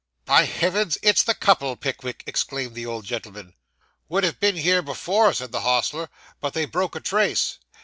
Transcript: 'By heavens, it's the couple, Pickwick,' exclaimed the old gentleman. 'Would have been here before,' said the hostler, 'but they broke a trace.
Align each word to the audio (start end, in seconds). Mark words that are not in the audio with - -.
'By 0.25 0.45
heavens, 0.45 0.97
it's 1.03 1.21
the 1.21 1.35
couple, 1.35 1.75
Pickwick,' 1.75 2.23
exclaimed 2.25 2.73
the 2.73 2.87
old 2.87 3.05
gentleman. 3.05 3.53
'Would 4.09 4.23
have 4.23 4.39
been 4.39 4.57
here 4.57 4.81
before,' 4.81 5.35
said 5.35 5.51
the 5.51 5.61
hostler, 5.61 6.09
'but 6.39 6.55
they 6.55 6.65
broke 6.65 6.95
a 6.95 6.99
trace. 6.99 7.59